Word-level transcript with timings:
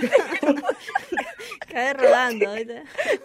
cae 1.68 1.92
rodando. 1.94 2.54
¿viste? 2.54 2.82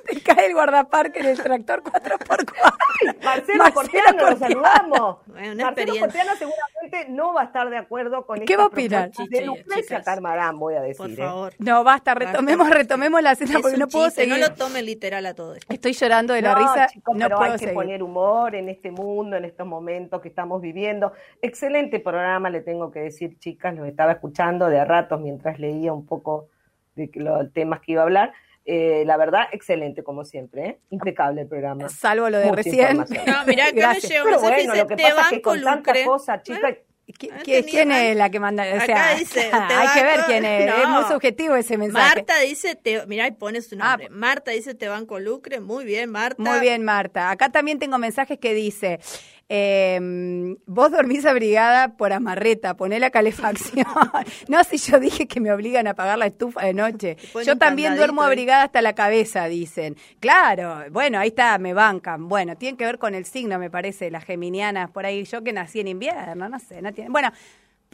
Te 0.07 0.21
cae 0.21 0.47
el 0.47 0.53
guardaparque 0.53 1.19
en 1.19 1.25
el 1.27 1.37
tractor 1.41 1.83
4x4. 1.83 2.53
Marcelo, 3.23 3.63
Cortiano, 3.73 4.29
lo 4.29 4.37
saludamos. 4.37 5.17
Bueno, 5.35 5.51
una 5.51 5.65
Marcelo 5.65 5.91
experiencia. 5.91 6.01
Cortiano 6.05 6.31
seguramente 6.37 7.05
no 7.09 7.33
va 7.33 7.41
a 7.41 7.45
estar 7.45 7.69
de 7.69 7.77
acuerdo 7.77 8.25
con 8.25 8.39
¿Qué 8.39 8.53
esta 8.53 8.57
va 8.57 8.63
a 8.63 8.67
opinar? 8.67 9.11
de 9.11 9.41
Lucrecia. 9.45 10.01
Carmarán, 10.01 10.57
voy 10.57 10.75
a 10.75 10.81
decir. 10.81 10.97
Por 10.97 11.11
¿eh? 11.11 11.15
favor. 11.15 11.53
No, 11.59 11.83
basta, 11.83 12.13
retomemos, 12.13 12.69
retomemos 12.69 13.21
la 13.21 13.35
cena 13.35 13.55
Es 13.55 13.61
porque 13.61 13.77
no 13.77 13.87
puedo 13.87 14.05
chiste, 14.05 14.21
seguir. 14.21 14.39
No 14.39 14.47
lo 14.47 14.53
tome 14.53 14.81
literal 14.81 15.25
a 15.25 15.33
todo 15.33 15.55
esto. 15.55 15.73
Estoy 15.73 15.91
llorando 15.91 16.33
de 16.33 16.41
la 16.41 16.53
No, 16.53 16.59
risa, 16.59 16.87
chicos, 16.87 17.15
no 17.15 17.25
pero 17.25 17.37
puedo 17.37 17.51
hay 17.51 17.59
que 17.59 17.67
poner 17.69 18.01
humor 18.01 18.55
en 18.55 18.69
este 18.69 18.91
mundo, 18.91 19.35
en 19.35 19.43
estos 19.43 19.67
momentos 19.67 20.21
que 20.21 20.29
estamos 20.29 20.61
viviendo. 20.61 21.11
Excelente 21.41 21.99
programa, 21.99 22.49
le 22.49 22.61
tengo 22.61 22.91
que 22.91 22.99
decir, 22.99 23.37
chicas, 23.39 23.75
los 23.75 23.87
estaba 23.87 24.13
escuchando 24.13 24.69
de 24.69 24.79
a 24.79 24.85
ratos 24.85 25.19
mientras 25.19 25.59
leía 25.59 25.91
un 25.91 26.05
poco 26.05 26.47
de 26.95 27.09
que 27.09 27.19
los 27.19 27.51
temas 27.53 27.81
que 27.81 27.93
iba 27.93 28.01
a 28.01 28.05
hablar. 28.05 28.33
Eh, 28.67 29.03
la 29.05 29.15
verdad, 29.17 29.43
excelente, 29.51 30.03
como 30.03 30.25
siempre, 30.25 30.65
¿eh? 30.65 30.79
impecable 30.89 31.41
el 31.41 31.47
programa. 31.47 31.87
Salvo 31.87 32.29
lo 32.31 32.39
de 32.39 32.45
Mucha 32.45 32.55
recién. 32.55 32.97
No, 32.97 33.05
mirá, 33.45 33.67
acá 33.67 33.93
me 33.93 33.99
llegó 33.99 34.25
Pero 34.25 34.39
bueno, 34.41 34.57
dice, 34.57 34.77
lo 34.77 34.87
que 34.87 34.95
te 34.95 35.03
pasa 35.03 35.21
es 35.21 35.27
que 35.27 35.35
banco 35.35 35.49
con 35.51 35.61
tanta 35.63 35.91
lucre. 35.91 36.05
cosa, 36.05 36.41
chicas, 36.41 36.75
¿Qui- 37.07 37.29
No 37.29 37.37
qui- 37.37 37.43
tenía 37.45 37.63
¿Quién 37.69 37.87
mal. 37.89 38.01
es 38.01 38.15
la 38.17 38.29
que 38.31 38.39
manda? 38.39 38.63
O 38.63 38.75
Acá 38.77 38.85
sea, 38.87 39.15
dice, 39.15 39.39
te 39.69 39.73
hay 39.75 39.87
que 39.93 40.03
ver 40.03 40.19
quién 40.25 40.43
es. 40.43 40.73
Es 40.73 40.87
No. 40.89 41.01
muy 41.01 41.03
subjetivo 41.11 41.55
ese 41.55 41.77
mensaje. 41.77 42.15
Marta 42.15 42.39
dice, 42.39 42.73
te, 42.75 43.05
mirá, 43.05 43.27
y 43.27 43.31
pone 43.31 43.61
su 43.61 43.75
Ah, 43.79 43.89
nombre. 43.89 44.09
Marta 44.09 44.49
dice, 44.49 44.73
te 44.73 44.87
banco 44.87 45.19
lucre. 45.19 45.59
Muy 45.59 45.85
bien, 45.85 46.09
Marta. 46.09 46.41
Muy 46.41 46.59
bien, 46.59 46.83
Marta. 46.83 47.29
Acá 47.29 47.49
también 47.51 47.77
tengo 47.77 47.99
mensajes 47.99 48.39
que 48.39 48.55
dice, 48.55 48.99
eh, 49.47 50.55
vos 50.65 50.91
dormís 50.91 51.25
abrigada 51.25 51.97
por 51.97 52.13
amarreta, 52.13 52.75
poné 52.75 52.99
la 52.99 53.11
calefacción. 53.11 53.85
no, 54.47 54.63
si 54.63 54.77
yo 54.77 54.99
dije 54.99 55.27
que 55.27 55.39
me 55.39 55.51
obligan 55.51 55.87
a 55.87 55.91
apagar 55.91 56.17
la 56.17 56.25
estufa 56.25 56.65
de 56.65 56.73
noche. 56.73 57.17
Yo 57.45 57.57
también 57.57 57.95
duermo 57.95 58.23
abrigada 58.23 58.63
hasta 58.63 58.81
la 58.81 58.93
cabeza, 58.93 59.45
dicen. 59.45 59.97
Claro, 60.19 60.85
bueno, 60.91 61.19
ahí 61.19 61.27
está, 61.29 61.57
me 61.59 61.73
bancan. 61.73 62.27
Bueno, 62.27 62.55
tiene 62.55 62.77
que 62.77 62.85
ver 62.85 62.97
con 62.97 63.13
el 63.13 63.25
signo, 63.25 63.59
me 63.59 63.69
parece, 63.69 64.09
las 64.09 64.25
geminianas 64.25 64.89
por 64.89 65.05
ahí. 65.05 65.23
Yo 65.25 65.43
que 65.43 65.53
nací 65.53 65.79
en 65.79 65.89
invierno, 65.89 66.49
no 66.49 66.59
sé, 66.59 66.81
no 66.81 66.91
tiene... 66.91 67.09
Bueno, 67.09 67.31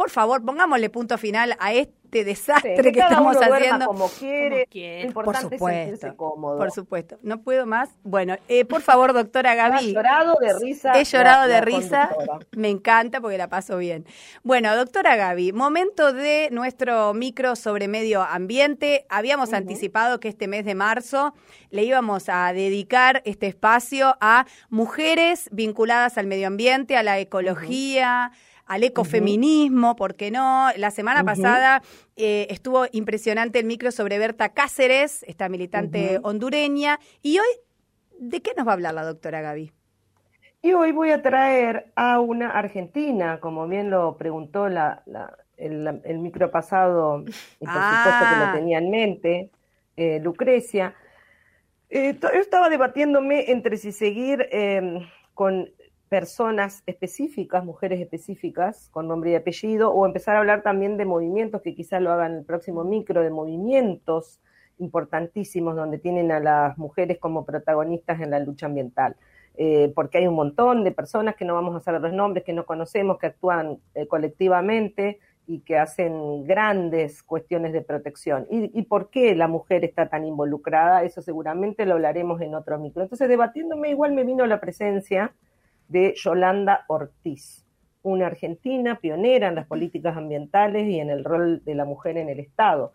por 0.02 0.10
favor, 0.10 0.44
pongámosle 0.44 0.90
punto 0.90 1.16
final 1.20 1.56
a 1.60 1.74
este 1.74 2.24
desastre 2.26 2.76
Sí, 2.76 2.82
que 2.82 2.92
cada 2.92 3.12
estamos 3.12 3.38
haciendo. 3.38 3.86
como 3.86 4.10
quiere. 4.10 4.50
Como 4.66 4.70
quiere. 4.72 5.12
Por 5.12 5.38
supuesto, 5.38 6.18
cómodo. 6.18 6.58
por 6.58 6.72
supuesto. 6.72 7.18
No 7.22 7.42
puedo 7.44 7.66
más. 7.68 7.90
Bueno, 8.04 8.36
eh, 8.50 8.66
por 8.66 8.82
favor, 8.82 9.14
doctora 9.14 9.52
Ha 9.52 9.56
Gaby. 9.70 9.94
llorado 9.94 10.36
de 10.42 10.58
risa. 10.60 11.00
He 11.00 11.04
llorado 11.06 11.42
la- 11.42 11.48
de 11.48 11.54
la 11.54 11.62
risa, 11.62 12.10
conductora. 12.10 12.48
me 12.58 12.70
encanta 12.70 13.22
porque 13.22 13.38
la 13.38 13.48
paso 13.48 13.78
bien. 13.78 14.06
Bueno, 14.44 14.76
doctora 14.76 15.16
Gaby, 15.16 15.54
momento 15.54 16.12
de 16.14 16.50
nuestro 16.52 17.14
micro 17.14 17.56
sobre 17.56 17.88
medio 17.88 18.24
ambiente. 18.24 19.06
Habíamos 19.08 19.54
anticipado 19.54 20.20
que 20.20 20.30
este 20.30 20.48
mes 20.48 20.66
de 20.66 20.74
marzo 20.76 21.34
le 21.70 21.84
íbamos 21.84 22.28
a 22.28 22.52
dedicar 22.54 23.22
este 23.24 23.46
espacio 23.48 24.18
a 24.20 24.48
mujeres 24.70 25.48
vinculadas 25.52 26.18
al 26.18 26.26
medio 26.26 26.48
ambiente, 26.48 26.98
a 26.98 27.04
la 27.04 27.20
ecología. 27.20 28.32
Al 28.72 28.84
ecofeminismo, 28.86 29.98
¿por 29.98 30.16
qué 30.16 30.32
no? 30.32 30.70
La 30.78 30.92
semana 30.92 31.26
pasada 31.26 31.82
eh, 32.16 32.48
estuvo 32.50 32.86
impresionante 32.94 33.60
el 33.60 33.66
micro 33.66 33.92
sobre 33.92 34.18
Berta 34.18 34.54
Cáceres, 34.54 35.24
esta 35.28 35.50
militante 35.50 36.22
hondureña. 36.24 36.98
Y 37.22 37.38
hoy, 37.40 37.48
¿de 38.18 38.42
qué 38.42 38.52
nos 38.56 38.66
va 38.66 38.72
a 38.72 38.76
hablar 38.76 38.94
la 38.94 39.04
doctora 39.04 39.42
Gaby? 39.42 39.74
Y 40.62 40.72
hoy 40.72 40.94
voy 40.94 41.12
a 41.12 41.22
traer 41.22 41.92
a 41.98 42.22
una 42.22 42.52
argentina, 42.52 43.42
como 43.42 43.68
bien 43.68 43.90
lo 43.90 44.16
preguntó 44.16 44.70
la, 44.70 45.04
la- 45.06 45.38
el, 45.58 46.00
el 46.06 46.20
micro 46.20 46.50
pasado, 46.50 47.26
y 47.60 47.66
por 47.66 47.76
Ah. 47.76 48.04
supuesto 48.06 48.26
que 48.40 48.46
lo 48.46 48.54
tenía 48.54 48.78
en 48.78 48.90
mente, 48.90 49.50
eh, 49.98 50.22
Lucrecia. 50.24 50.96
Eh, 51.90 52.18
yo 52.22 52.30
estaba 52.30 52.70
debatiéndome 52.70 53.52
entre 53.52 53.76
si 53.76 53.92
seguir 53.92 54.48
eh, 54.50 55.10
con 55.34 55.70
personas 56.12 56.84
específicas, 56.88 57.64
mujeres 57.64 58.02
específicas, 58.02 58.90
con 58.92 59.08
nombre 59.08 59.32
y 59.32 59.36
apellido, 59.36 59.94
o 59.94 60.06
empezar 60.06 60.36
a 60.36 60.40
hablar 60.40 60.62
también 60.62 60.98
de 60.98 61.06
movimientos, 61.06 61.62
que 61.62 61.74
quizás 61.74 62.02
lo 62.02 62.12
hagan 62.12 62.40
el 62.40 62.44
próximo 62.44 62.84
micro, 62.84 63.22
de 63.22 63.30
movimientos 63.30 64.42
importantísimos 64.78 65.78
donde 65.78 66.00
tienen 66.00 66.34
a 66.34 66.42
las 66.42 66.78
mujeres 66.78 67.18
como 67.18 67.46
protagonistas 67.46 68.20
en 68.20 68.32
la 68.32 68.40
lucha 68.40 68.66
ambiental 68.66 69.16
eh, 69.56 69.92
porque 69.96 70.18
hay 70.18 70.28
un 70.28 70.36
montón 70.36 70.84
de 70.84 70.92
personas 70.92 71.36
que 71.36 71.46
no 71.46 71.54
vamos 71.54 71.76
a 71.76 71.80
saber 71.82 72.02
los 72.02 72.14
nombres, 72.14 72.44
que 72.44 72.54
no 72.54 72.66
conocemos, 72.66 73.18
que 73.18 73.28
actúan 73.28 73.80
eh, 73.96 74.08
colectivamente 74.08 75.20
y 75.48 75.60
que 75.60 75.78
hacen 75.78 76.46
grandes 76.46 77.24
cuestiones 77.24 77.74
de 77.74 77.82
protección. 77.82 78.48
¿Y, 78.50 78.78
¿Y 78.78 78.84
por 78.84 79.10
qué 79.10 79.36
la 79.36 79.48
mujer 79.48 79.84
está 79.84 80.08
tan 80.08 80.26
involucrada? 80.26 81.04
Eso 81.04 81.22
seguramente 81.22 81.86
lo 81.86 81.94
hablaremos 81.94 82.42
en 82.42 82.56
otro 82.56 82.80
micro. 82.80 83.04
Entonces, 83.04 83.28
debatiéndome, 83.28 83.90
igual 83.90 84.14
me 84.14 84.24
vino 84.24 84.46
la 84.46 84.60
presencia 84.60 85.34
de 85.92 86.14
Yolanda 86.16 86.86
Ortiz, 86.88 87.66
una 88.04 88.28
argentina 88.28 89.00
pionera 89.00 89.48
en 89.50 89.56
las 89.56 89.68
políticas 89.68 90.18
ambientales 90.18 90.88
y 90.88 91.00
en 91.00 91.10
el 91.10 91.24
rol 91.24 91.64
de 91.66 91.76
la 91.76 91.86
mujer 91.86 92.18
en 92.18 92.30
el 92.30 92.40
Estado. 92.40 92.94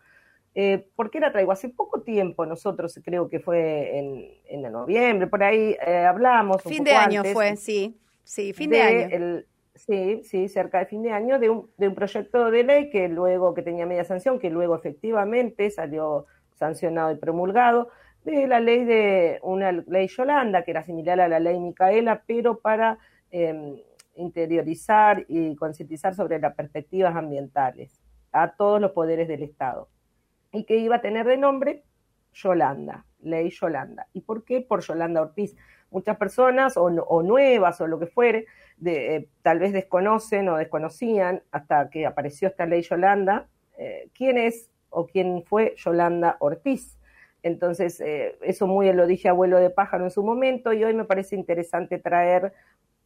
Eh, 0.54 0.88
¿Por 0.96 1.10
qué 1.10 1.20
la 1.20 1.32
traigo? 1.32 1.52
Hace 1.52 1.68
poco 1.68 2.00
tiempo, 2.02 2.46
nosotros 2.46 2.98
creo 3.04 3.28
que 3.28 3.40
fue 3.40 3.98
en, 3.98 4.24
en 4.48 4.72
noviembre, 4.72 5.26
por 5.26 5.42
ahí 5.44 5.76
eh, 5.86 6.06
hablamos. 6.06 6.64
un 6.64 6.72
Fin 6.72 6.78
poco 6.78 6.90
de 6.90 6.96
año 6.96 7.20
antes 7.20 7.34
fue, 7.34 7.56
sí, 7.56 8.00
sí, 8.24 8.52
fin 8.54 8.70
de, 8.70 8.80
año. 8.80 9.08
el- 9.12 9.46
sí, 9.74 10.22
sí, 10.24 10.48
cerca 10.48 10.78
de 10.78 10.86
fin 10.86 11.02
de 11.02 11.12
año, 11.12 11.38
de 11.38 11.50
un, 11.50 11.70
de 11.76 11.88
un 11.88 11.94
proyecto 11.94 12.50
de 12.50 12.64
ley 12.64 12.88
que 12.90 13.08
luego, 13.08 13.52
que 13.52 13.62
tenía 13.62 13.84
media 13.84 14.04
sanción, 14.04 14.38
que 14.38 14.48
luego 14.48 14.74
efectivamente 14.74 15.70
salió 15.70 16.24
sancionado 16.54 17.12
y 17.12 17.16
promulgado, 17.16 17.90
de 18.32 18.46
la 18.46 18.60
ley 18.60 18.84
de 18.84 19.38
una 19.42 19.72
ley 19.72 20.08
Yolanda, 20.08 20.64
que 20.64 20.72
era 20.72 20.82
similar 20.82 21.20
a 21.20 21.28
la 21.28 21.38
ley 21.38 21.58
Micaela, 21.60 22.22
pero 22.26 22.58
para 22.58 22.98
eh, 23.30 23.84
interiorizar 24.16 25.24
y 25.28 25.54
concientizar 25.56 26.14
sobre 26.14 26.38
las 26.40 26.54
perspectivas 26.54 27.14
ambientales 27.14 28.02
a 28.32 28.52
todos 28.56 28.80
los 28.80 28.90
poderes 28.92 29.28
del 29.28 29.42
Estado. 29.42 29.88
Y 30.52 30.64
que 30.64 30.76
iba 30.76 30.96
a 30.96 31.00
tener 31.00 31.26
de 31.26 31.36
nombre 31.36 31.84
Yolanda, 32.32 33.04
ley 33.20 33.50
Yolanda. 33.50 34.08
¿Y 34.12 34.22
por 34.22 34.44
qué? 34.44 34.60
Por 34.60 34.80
Yolanda 34.82 35.22
Ortiz. 35.22 35.54
Muchas 35.90 36.16
personas, 36.16 36.76
o, 36.76 36.84
o 36.84 37.22
nuevas, 37.22 37.80
o 37.80 37.86
lo 37.86 37.98
que 37.98 38.06
fuere, 38.06 38.46
de, 38.76 39.16
eh, 39.16 39.28
tal 39.42 39.60
vez 39.60 39.72
desconocen 39.72 40.48
o 40.48 40.56
desconocían 40.56 41.42
hasta 41.52 41.88
que 41.90 42.06
apareció 42.06 42.48
esta 42.48 42.66
ley 42.66 42.82
Yolanda, 42.82 43.48
eh, 43.78 44.10
quién 44.14 44.36
es 44.36 44.68
o 44.90 45.06
quién 45.06 45.44
fue 45.44 45.74
Yolanda 45.76 46.36
Ortiz. 46.40 46.98
Entonces, 47.46 48.00
eh, 48.00 48.36
eso 48.42 48.66
muy 48.66 48.92
lo 48.92 49.06
dije 49.06 49.28
abuelo 49.28 49.58
de 49.58 49.70
pájaro 49.70 50.02
en 50.02 50.10
su 50.10 50.24
momento 50.24 50.72
y 50.72 50.82
hoy 50.82 50.94
me 50.94 51.04
parece 51.04 51.36
interesante 51.36 52.00
traer, 52.00 52.52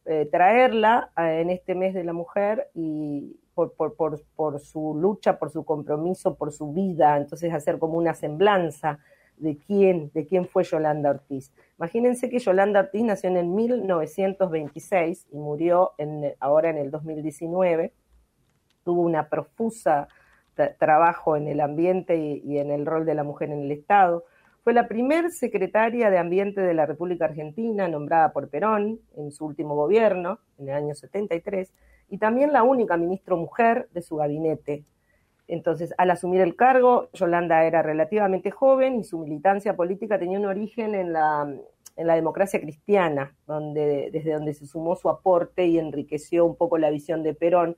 eh, 0.05 0.27
traerla 0.31 1.11
eh, 1.15 1.41
en 1.41 1.51
este 1.51 1.75
mes 1.75 1.93
de 1.93 2.03
la 2.03 2.11
mujer 2.11 2.71
y 2.73 3.39
por, 3.53 3.73
por, 3.73 3.95
por, 3.95 4.19
por 4.35 4.59
su 4.59 4.97
lucha, 4.99 5.37
por 5.37 5.51
su 5.51 5.63
compromiso, 5.63 6.33
por 6.33 6.51
su 6.51 6.73
vida, 6.73 7.17
entonces 7.17 7.53
hacer 7.53 7.77
como 7.77 7.99
una 7.99 8.15
semblanza 8.15 8.97
de 9.37 9.59
quién, 9.59 10.09
de 10.15 10.25
quién 10.25 10.47
fue 10.47 10.63
Yolanda 10.63 11.11
Ortiz. 11.11 11.53
Imagínense 11.77 12.27
que 12.27 12.39
Yolanda 12.39 12.79
Ortiz 12.79 13.03
nació 13.03 13.29
en 13.29 13.37
el 13.37 13.45
1926 13.45 15.27
y 15.31 15.37
murió 15.37 15.91
en, 15.99 16.33
ahora 16.39 16.71
en 16.71 16.77
el 16.77 16.89
2019. 16.89 17.93
Tuvo 18.83 19.01
una 19.01 19.29
profusa 19.29 20.07
trabajo 20.69 21.35
en 21.35 21.47
el 21.47 21.59
ambiente 21.59 22.17
y, 22.17 22.57
en 22.57 22.71
el 22.71 22.85
rol 22.85 23.05
de 23.05 23.15
la 23.15 23.23
mujer 23.23 23.51
en 23.51 23.61
el 23.61 23.71
Estado. 23.71 24.25
Fue 24.63 24.73
la 24.73 24.87
primer 24.87 25.31
secretaria 25.31 26.09
de 26.09 26.17
Ambiente 26.17 26.61
de 26.61 26.73
la 26.73 26.85
República 26.85 27.25
Argentina, 27.25 27.87
nombrada 27.87 28.31
por 28.31 28.49
Perón 28.49 28.99
en 29.17 29.31
su 29.31 29.45
último 29.45 29.75
gobierno, 29.75 30.39
en 30.59 30.69
el 30.69 30.75
año 30.75 30.95
73, 30.95 31.73
y 32.09 32.17
también 32.17 32.53
la 32.53 32.63
única 32.63 32.97
ministra 32.97 33.35
mujer 33.35 33.89
de 33.93 34.01
su 34.01 34.17
gabinete. 34.17 34.85
Entonces, 35.47 35.93
al 35.97 36.11
asumir 36.11 36.41
el 36.41 36.55
cargo, 36.55 37.09
Yolanda 37.13 37.65
era 37.65 37.81
relativamente 37.81 38.51
joven 38.51 38.99
y 38.99 39.03
su 39.03 39.19
militancia 39.19 39.75
política 39.75 40.19
tenía 40.19 40.39
un 40.39 40.45
origen 40.45 40.95
en 40.95 41.11
la, 41.11 41.53
en 41.95 42.07
la 42.07 42.15
democracia 42.15 42.61
cristiana, 42.61 43.35
donde, 43.47 44.09
desde 44.11 44.33
donde 44.33 44.53
se 44.53 44.65
sumó 44.65 44.95
su 44.95 45.09
aporte 45.09 45.65
y 45.65 45.77
enriqueció 45.77 46.45
un 46.45 46.55
poco 46.55 46.77
la 46.77 46.89
visión 46.89 47.23
de 47.23 47.33
Perón, 47.33 47.77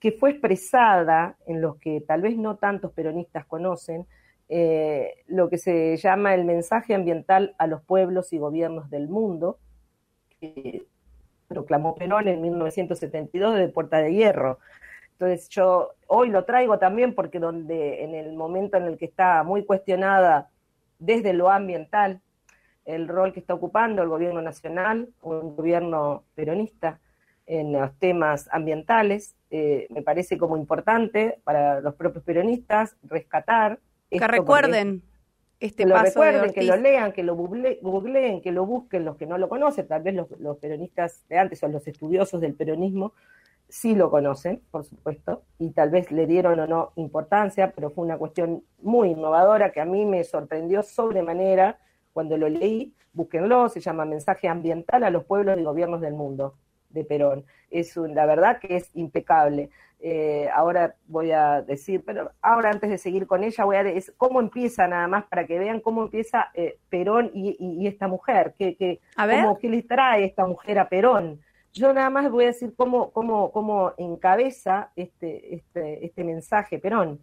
que 0.00 0.12
fue 0.12 0.30
expresada 0.30 1.36
en 1.46 1.60
los 1.60 1.76
que 1.76 2.00
tal 2.00 2.22
vez 2.22 2.36
no 2.36 2.56
tantos 2.56 2.92
peronistas 2.92 3.44
conocen, 3.44 4.06
eh, 4.48 5.22
lo 5.26 5.48
que 5.48 5.58
se 5.58 5.96
llama 5.98 6.34
el 6.34 6.44
mensaje 6.44 6.94
ambiental 6.94 7.54
a 7.58 7.66
los 7.66 7.82
pueblos 7.82 8.32
y 8.32 8.38
gobiernos 8.38 8.90
del 8.90 9.08
mundo, 9.08 9.58
que 10.40 10.86
proclamó 11.46 11.94
Perón 11.94 12.28
en 12.28 12.40
1972 12.40 13.56
de 13.56 13.68
Puerta 13.68 13.98
de 13.98 14.14
Hierro. 14.14 14.58
Entonces 15.12 15.48
yo 15.50 15.90
hoy 16.06 16.30
lo 16.30 16.44
traigo 16.44 16.78
también 16.78 17.14
porque 17.14 17.38
donde 17.38 18.02
en 18.02 18.14
el 18.14 18.32
momento 18.32 18.78
en 18.78 18.84
el 18.84 18.96
que 18.96 19.04
está 19.04 19.42
muy 19.42 19.66
cuestionada 19.66 20.48
desde 20.98 21.34
lo 21.34 21.50
ambiental 21.50 22.22
el 22.86 23.06
rol 23.06 23.32
que 23.32 23.40
está 23.40 23.52
ocupando 23.52 24.02
el 24.02 24.08
gobierno 24.08 24.40
nacional 24.40 25.10
un 25.22 25.54
gobierno 25.54 26.24
peronista 26.34 27.00
en 27.50 27.72
los 27.72 27.92
temas 27.98 28.48
ambientales, 28.52 29.34
eh, 29.50 29.88
me 29.90 30.02
parece 30.02 30.38
como 30.38 30.56
importante 30.56 31.40
para 31.42 31.80
los 31.80 31.96
propios 31.96 32.22
peronistas 32.22 32.96
rescatar 33.02 33.80
que 34.08 34.24
recuerden 34.24 35.02
este 35.58 35.82
que 35.82 35.88
lo 35.88 35.96
paso 35.96 36.06
recuerden, 36.06 36.42
de 36.42 36.52
que 36.52 36.62
lo 36.62 36.76
lean, 36.76 37.12
que 37.12 37.24
lo 37.24 37.34
googleen, 37.34 38.40
que 38.40 38.52
lo 38.52 38.66
busquen 38.66 39.04
los 39.04 39.16
que 39.16 39.26
no 39.26 39.36
lo 39.36 39.48
conocen, 39.48 39.88
tal 39.88 40.02
vez 40.02 40.14
los, 40.14 40.30
los, 40.38 40.58
peronistas 40.58 41.24
de 41.28 41.38
antes 41.38 41.60
o 41.64 41.68
los 41.68 41.86
estudiosos 41.88 42.40
del 42.40 42.54
peronismo 42.54 43.14
sí 43.68 43.96
lo 43.96 44.10
conocen, 44.10 44.62
por 44.70 44.84
supuesto, 44.84 45.42
y 45.58 45.70
tal 45.70 45.90
vez 45.90 46.12
le 46.12 46.26
dieron 46.26 46.58
o 46.60 46.68
no 46.68 46.92
importancia, 46.94 47.72
pero 47.72 47.90
fue 47.90 48.04
una 48.04 48.16
cuestión 48.16 48.62
muy 48.80 49.10
innovadora 49.10 49.72
que 49.72 49.80
a 49.80 49.84
mí 49.84 50.06
me 50.06 50.22
sorprendió 50.22 50.84
sobremanera 50.84 51.80
cuando 52.12 52.36
lo 52.36 52.48
leí. 52.48 52.94
Búsquenlo, 53.12 53.68
se 53.68 53.80
llama 53.80 54.04
Mensaje 54.04 54.48
Ambiental 54.48 55.02
a 55.02 55.10
los 55.10 55.24
Pueblos 55.24 55.58
y 55.58 55.64
Gobiernos 55.64 56.00
del 56.00 56.14
Mundo 56.14 56.54
de 56.90 57.04
Perón. 57.04 57.44
Es 57.70 57.96
la 57.96 58.26
verdad 58.26 58.58
que 58.60 58.76
es 58.76 58.90
impecable. 58.94 59.70
Eh, 60.02 60.48
ahora 60.54 60.94
voy 61.08 61.30
a 61.30 61.60
decir, 61.60 62.02
pero 62.04 62.32
ahora 62.40 62.70
antes 62.70 62.88
de 62.88 62.96
seguir 62.96 63.26
con 63.26 63.44
ella, 63.44 63.64
voy 63.64 63.76
a 63.76 63.84
decir 63.84 64.14
cómo 64.16 64.40
empieza 64.40 64.88
nada 64.88 65.06
más 65.08 65.24
para 65.24 65.46
que 65.46 65.58
vean 65.58 65.80
cómo 65.80 66.02
empieza 66.02 66.50
eh, 66.54 66.78
Perón 66.88 67.30
y, 67.34 67.86
esta 67.86 68.08
mujer, 68.08 68.54
que, 68.58 68.76
que, 68.76 69.00
cómo, 69.14 69.58
qué 69.58 69.68
le 69.68 69.82
trae 69.82 70.24
esta 70.24 70.46
mujer 70.46 70.78
a 70.78 70.88
Perón. 70.88 71.40
Yo 71.72 71.92
nada 71.92 72.10
más 72.10 72.30
voy 72.30 72.44
a 72.44 72.48
decir 72.48 72.72
cómo, 72.74 73.12
cómo, 73.12 73.52
cómo 73.52 73.92
encabeza 73.98 74.90
este, 74.96 75.54
este, 75.54 76.04
este 76.04 76.24
mensaje 76.24 76.78
Perón. 76.78 77.20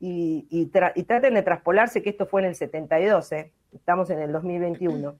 Y, 0.00 0.46
y, 0.50 0.66
traten 0.66 1.34
de 1.34 1.42
traspolarse 1.42 2.02
que 2.02 2.10
esto 2.10 2.26
fue 2.26 2.42
en 2.42 2.48
el 2.48 2.54
72, 2.54 3.32
¿eh? 3.32 3.52
estamos 3.72 4.08
en 4.10 4.20
el 4.20 4.32
2021. 4.32 5.18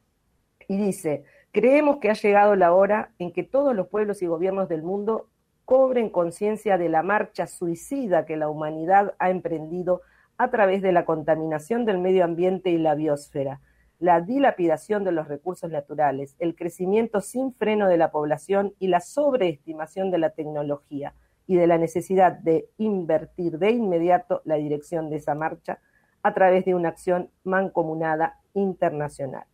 Y 0.69 0.77
dice, 0.77 1.25
creemos 1.53 1.99
que 1.99 2.11
ha 2.11 2.15
llegado 2.15 2.57
la 2.57 2.73
hora 2.73 3.13
en 3.19 3.33
que 3.33 3.43
todos 3.43 3.75
los 3.75 3.89
pueblos 3.89 4.23
y 4.23 4.27
gobiernos 4.27 4.69
del 4.69 4.83
mundo 4.83 5.29
cobren 5.65 6.09
conciencia 6.09 6.79
de 6.79 6.89
la 6.89 7.03
marcha 7.03 7.47
suicida 7.47 8.25
que 8.25 8.37
la 8.37 8.49
humanidad 8.49 9.15
ha 9.19 9.31
emprendido 9.31 10.03
a 10.39 10.51
través 10.51 10.83
de 10.83 10.93
la 10.93 11.05
contaminación 11.05 11.85
del 11.85 11.99
medio 11.99 12.25
ambiente 12.25 12.71
y 12.71 12.79
la 12.79 12.95
biosfera, 12.95 13.61
la 13.99 14.21
dilapidación 14.21 15.05
de 15.05 15.13
los 15.13 15.29
recursos 15.29 15.71
naturales, 15.71 16.37
el 16.39 16.55
crecimiento 16.55 17.21
sin 17.21 17.53
freno 17.53 17.89
de 17.89 17.99
la 17.99 18.11
población 18.11 18.75
y 18.79 18.87
la 18.87 19.01
sobreestimación 19.01 20.11
de 20.11 20.19
la 20.19 20.31
tecnología 20.31 21.15
y 21.47 21.57
de 21.57 21.67
la 21.67 21.79
necesidad 21.79 22.33
de 22.33 22.69
invertir 22.79 23.59
de 23.59 23.71
inmediato 23.73 24.43
la 24.45 24.55
dirección 24.55 25.11
de 25.11 25.17
esa 25.17 25.35
marcha 25.35 25.81
a 26.23 26.35
través 26.35 26.65
de 26.65 26.75
una 26.75 26.91
acción 26.91 27.31
mancomunada 27.43 28.39
internacional. 28.55 29.45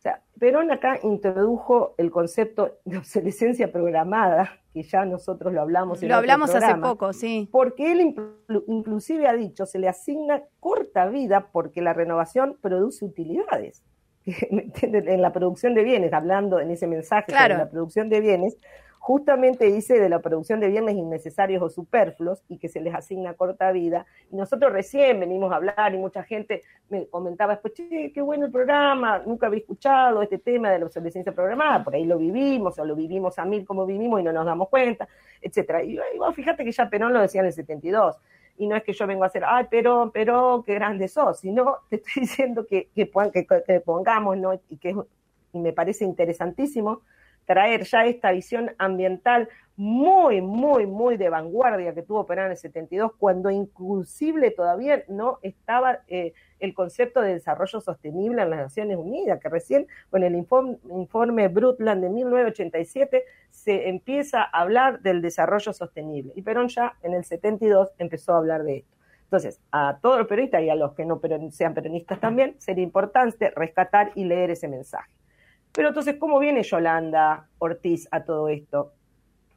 O 0.00 0.02
sea, 0.02 0.22
Perón 0.38 0.70
acá 0.70 0.98
introdujo 1.02 1.94
el 1.98 2.10
concepto 2.10 2.78
de 2.86 2.96
obsolescencia 2.96 3.70
programada, 3.70 4.50
que 4.72 4.82
ya 4.82 5.04
nosotros 5.04 5.52
lo 5.52 5.60
hablamos 5.60 6.02
en 6.02 6.08
Lo 6.08 6.14
hablamos 6.14 6.54
hace 6.54 6.74
poco, 6.76 7.12
sí. 7.12 7.50
Porque 7.52 7.92
él 7.92 8.14
inclusive 8.66 9.28
ha 9.28 9.34
dicho, 9.34 9.66
se 9.66 9.78
le 9.78 9.88
asigna 9.88 10.42
corta 10.58 11.06
vida 11.08 11.48
porque 11.52 11.82
la 11.82 11.92
renovación 11.92 12.56
produce 12.62 13.04
utilidades. 13.04 13.84
en 14.24 15.20
la 15.20 15.34
producción 15.34 15.74
de 15.74 15.84
bienes, 15.84 16.14
hablando 16.14 16.60
en 16.60 16.70
ese 16.70 16.86
mensaje 16.86 17.30
sobre 17.30 17.58
la 17.58 17.68
producción 17.68 18.08
de 18.08 18.22
bienes, 18.22 18.56
justamente 19.00 19.64
dice 19.64 19.98
de 19.98 20.10
la 20.10 20.20
producción 20.20 20.60
de 20.60 20.68
bienes 20.68 20.94
innecesarios 20.94 21.62
o 21.62 21.70
superfluos 21.70 22.44
y 22.48 22.58
que 22.58 22.68
se 22.68 22.82
les 22.82 22.94
asigna 22.94 23.32
corta 23.32 23.72
vida. 23.72 24.04
Y 24.30 24.36
nosotros 24.36 24.70
recién 24.70 25.18
venimos 25.18 25.50
a 25.52 25.56
hablar 25.56 25.94
y 25.94 25.98
mucha 25.98 26.22
gente 26.22 26.62
me 26.90 27.06
comentaba 27.06 27.54
después, 27.54 27.72
che, 27.72 28.12
qué 28.12 28.20
bueno 28.20 28.44
el 28.44 28.52
programa, 28.52 29.20
nunca 29.20 29.46
había 29.46 29.60
escuchado 29.60 30.20
este 30.20 30.36
tema 30.36 30.70
de 30.70 30.80
la 30.80 30.84
obsolescencia 30.84 31.32
programada, 31.32 31.82
por 31.82 31.94
ahí 31.94 32.04
lo 32.04 32.18
vivimos 32.18 32.78
o 32.78 32.84
lo 32.84 32.94
vivimos 32.94 33.38
a 33.38 33.46
mil 33.46 33.64
como 33.64 33.86
vivimos 33.86 34.20
y 34.20 34.22
no 34.22 34.32
nos 34.32 34.44
damos 34.44 34.68
cuenta, 34.68 35.08
etcétera. 35.40 35.82
Y, 35.82 35.98
bueno, 36.18 36.34
fíjate 36.34 36.62
que 36.62 36.70
ya 36.70 36.90
Perón 36.90 37.14
lo 37.14 37.22
decía 37.22 37.40
en 37.40 37.46
el 37.46 37.54
72 37.54 38.18
y 38.58 38.66
no 38.66 38.76
es 38.76 38.84
que 38.84 38.92
yo 38.92 39.06
vengo 39.06 39.24
a 39.24 39.28
hacer, 39.28 39.44
ay, 39.46 39.66
pero, 39.70 40.10
pero, 40.12 40.62
qué 40.66 40.74
grande 40.74 41.08
sos, 41.08 41.40
sino 41.40 41.78
te 41.88 41.96
estoy 41.96 42.12
diciendo 42.20 42.66
que, 42.66 42.90
que, 42.94 43.10
que, 43.66 43.80
pongamos, 43.80 44.36
¿no? 44.36 44.52
Y 44.68 44.76
que 44.76 44.94
y 45.52 45.58
me 45.58 45.72
parece 45.72 46.04
interesantísimo, 46.04 47.00
traer 47.50 47.82
ya 47.82 48.06
esta 48.06 48.30
visión 48.30 48.70
ambiental 48.78 49.48
muy, 49.74 50.40
muy, 50.40 50.86
muy 50.86 51.16
de 51.16 51.28
vanguardia 51.30 51.92
que 51.92 52.02
tuvo 52.02 52.24
Perón 52.24 52.44
en 52.44 52.50
el 52.52 52.56
72, 52.56 53.10
cuando 53.18 53.50
inclusive 53.50 54.52
todavía 54.52 55.02
no 55.08 55.40
estaba 55.42 55.98
eh, 56.06 56.32
el 56.60 56.74
concepto 56.74 57.20
de 57.20 57.32
desarrollo 57.32 57.80
sostenible 57.80 58.42
en 58.42 58.50
las 58.50 58.60
Naciones 58.60 58.98
Unidas, 58.98 59.40
que 59.40 59.48
recién 59.48 59.88
con 60.10 60.22
el 60.22 60.36
informe, 60.36 60.78
informe 60.90 61.48
Brundtland 61.48 62.04
de 62.04 62.10
1987 62.10 63.24
se 63.50 63.88
empieza 63.88 64.42
a 64.42 64.60
hablar 64.60 65.00
del 65.00 65.20
desarrollo 65.20 65.72
sostenible. 65.72 66.32
Y 66.36 66.42
Perón 66.42 66.68
ya 66.68 66.94
en 67.02 67.14
el 67.14 67.24
72 67.24 67.88
empezó 67.98 68.34
a 68.34 68.38
hablar 68.38 68.62
de 68.62 68.76
esto. 68.76 68.96
Entonces, 69.24 69.60
a 69.72 69.98
todos 70.00 70.18
los 70.18 70.28
periodistas 70.28 70.62
y 70.62 70.70
a 70.70 70.76
los 70.76 70.92
que 70.92 71.04
no 71.04 71.20
sean 71.50 71.74
peronistas 71.74 72.20
también, 72.20 72.54
sería 72.58 72.84
importante 72.84 73.50
rescatar 73.50 74.12
y 74.14 74.22
leer 74.22 74.52
ese 74.52 74.68
mensaje. 74.68 75.10
Pero 75.72 75.88
entonces, 75.88 76.16
¿cómo 76.18 76.38
viene 76.38 76.62
Yolanda 76.62 77.48
Ortiz 77.58 78.08
a 78.10 78.24
todo 78.24 78.48
esto? 78.48 78.92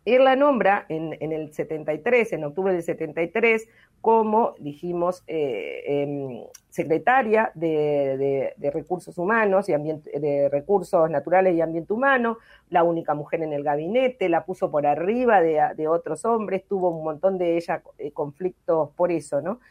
Él 0.06 0.26
la 0.26 0.36
nombra 0.36 0.86
en, 0.90 1.14
el 1.32 1.54
73, 1.54 2.34
en 2.34 2.44
octubre 2.44 2.74
del 2.74 2.84
73, 2.84 3.68
como, 4.02 4.54
dijimos, 4.60 5.24
eh, 5.28 5.82
em, 5.86 6.44
secretaria 6.70 7.52
de, 7.56 8.54
Recursos 8.74 9.18
Humanos 9.18 9.70
y 9.70 9.74
de 9.74 10.50
Recursos 10.52 11.10
Naturales 11.10 11.56
y 11.56 11.62
Ambiente 11.62 11.94
Humano, 11.94 12.38
la 12.70 12.84
única 12.84 13.14
mujer 13.14 13.44
en 13.44 13.54
el 13.54 13.64
gabinete, 13.64 14.28
la 14.28 14.44
puso 14.44 14.70
por 14.70 14.86
arriba 14.86 15.42
de, 15.42 15.88
otros 15.88 16.26
hombres, 16.26 16.66
tuvo 16.68 16.90
un 16.90 17.06
montón 17.06 17.38
de 17.38 17.56
ella 17.56 17.82
eh, 17.98 18.12
conflictos 18.12 18.90
por 18.98 19.10
eso, 19.10 19.42
¿no? 19.42 19.62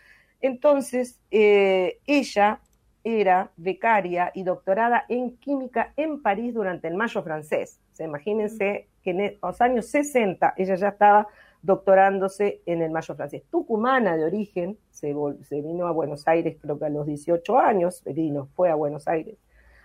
Entonces, 0.41 1.21
eh, 1.31 1.99
ella 2.07 2.61
era 3.05 3.51
becaria 3.57 4.31
y 4.35 4.45
doctorada 4.45 5.05
en 5.09 5.37
química 5.39 5.93
en 5.97 6.23
París 6.23 6.55
durante 6.55 6.89
el 6.89 6.95
Mayo 6.95 7.23
francés. 7.23 7.81
O 7.99 8.03
imagínense 8.03 8.89
que 9.03 9.11
en 9.11 9.21
e, 9.21 9.39
los 9.43 9.61
años 9.61 9.87
60 9.87 10.55
ella 10.57 10.75
ya 10.75 10.89
estaba 10.89 11.29
doctorándose 11.63 12.61
en 12.67 12.83
el 12.83 12.91
Mayo 12.91 13.15
francés. 13.15 13.43
Tucumana 13.51 14.17
de 14.17 14.25
origen, 14.25 14.79
se, 14.91 15.15
vino 15.63 15.87
a 15.87 15.93
Buenos 15.93 16.27
Aires 16.27 16.57
creo 16.61 16.79
que 16.79 16.87
a 16.87 16.91
los 16.91 17.07
18 17.07 17.59
años, 17.59 18.03
vino, 18.07 18.49
fue 18.55 18.71
a 18.71 18.75
Buenos 18.75 19.07
Aires 19.09 19.37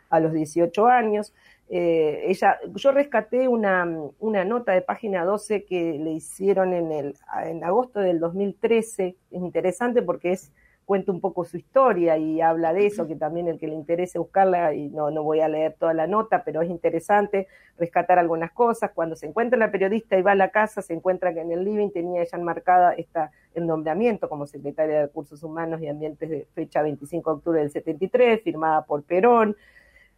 a 0.10 0.20
los 0.20 0.34
18 0.34 0.88
años. 0.88 1.34
Eh, 1.70 2.24
ella, 2.28 2.58
yo 2.76 2.92
rescaté 2.92 3.48
una, 3.48 3.86
una, 4.20 4.46
nota 4.46 4.72
de 4.72 4.82
página 4.82 5.26
12 5.26 5.66
que 5.66 6.00
le 6.00 6.12
hicieron 6.12 6.74
en, 6.74 6.92
el, 6.92 7.16
en 7.44 7.64
agosto 7.64 8.00
del 8.00 8.20
2013. 8.20 9.16
Es 9.32 9.42
interesante 9.42 10.02
porque 10.02 10.32
es 10.32 10.54
cuenta 10.88 11.12
un 11.12 11.20
poco 11.20 11.44
su 11.44 11.58
historia 11.58 12.18
y 12.18 12.40
habla 12.40 12.72
de 12.72 12.86
eso, 12.86 13.06
que 13.08 13.18
también 13.18 13.50
el 13.50 13.60
que 13.60 13.68
le 13.68 13.74
interese 13.74 14.20
buscarla, 14.20 14.74
y 14.74 14.88
no, 14.88 15.12
no 15.12 15.22
voy 15.22 15.42
a 15.42 15.50
leer 15.50 15.76
toda 15.78 15.94
la 15.94 16.08
nota, 16.08 16.46
pero 16.46 16.62
es 16.62 16.70
interesante 16.70 17.48
rescatar 17.78 18.18
algunas 18.18 18.54
cosas. 18.54 18.92
Cuando 18.96 19.18
se 19.18 19.28
encuentra 19.28 19.60
la 19.60 19.70
periodista 19.70 20.18
y 20.18 20.22
va 20.22 20.32
a 20.32 20.36
la 20.36 20.50
casa, 20.50 20.82
se 20.82 20.94
encuentra 20.94 21.34
que 21.34 21.42
en 21.42 21.52
el 21.52 21.66
living 21.66 21.90
tenía 21.90 22.22
ella 22.22 22.38
enmarcada 22.38 22.94
esta, 22.94 23.32
el 23.54 23.68
nombramiento 23.68 24.30
como 24.30 24.48
secretaria 24.48 24.96
de 24.96 25.02
Recursos 25.08 25.44
Humanos 25.44 25.82
y 25.82 25.90
Ambientes 25.90 26.30
de 26.30 26.48
fecha 26.56 26.82
25 26.82 27.32
de 27.32 27.36
octubre 27.36 27.60
del 27.60 27.70
73, 27.70 28.42
firmada 28.42 28.86
por 28.86 29.04
Perón. 29.04 29.58